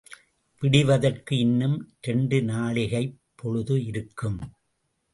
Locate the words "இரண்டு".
2.01-2.41